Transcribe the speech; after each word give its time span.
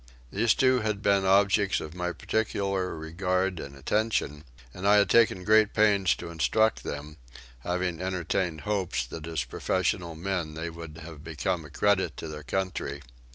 These 0.31 0.55
two 0.55 0.79
had 0.79 1.03
been 1.03 1.25
objects 1.25 1.79
of 1.79 1.93
my 1.93 2.11
particular 2.11 2.95
regard 2.97 3.59
and 3.59 3.75
attention, 3.75 4.45
and 4.73 4.87
I 4.87 4.95
had 4.97 5.11
taken 5.11 5.43
great 5.43 5.75
pains 5.75 6.15
to 6.15 6.31
instruct 6.31 6.81
them, 6.81 7.17
having 7.59 8.01
entertained 8.01 8.61
hopes 8.61 9.05
that 9.05 9.27
as 9.27 9.43
professional 9.43 10.15
men 10.15 10.55
they 10.55 10.71
would 10.71 10.97
have 11.03 11.23
become 11.23 11.65
a 11.65 11.69
credit 11.69 12.17
to 12.17 12.27
their 12.27 12.41
country. 12.41 13.03